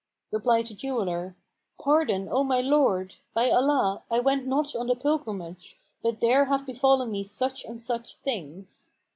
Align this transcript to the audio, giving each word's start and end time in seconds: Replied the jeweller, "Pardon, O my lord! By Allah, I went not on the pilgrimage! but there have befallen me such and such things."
Replied 0.31 0.65
the 0.65 0.73
jeweller, 0.73 1.35
"Pardon, 1.79 2.27
O 2.27 2.43
my 2.43 2.59
lord! 2.59 3.17
By 3.35 3.51
Allah, 3.51 4.01
I 4.09 4.19
went 4.19 4.47
not 4.47 4.75
on 4.75 4.87
the 4.87 4.95
pilgrimage! 4.95 5.79
but 6.01 6.21
there 6.21 6.45
have 6.45 6.65
befallen 6.65 7.11
me 7.11 7.23
such 7.23 7.63
and 7.65 7.79
such 7.79 8.15
things." 8.15 8.87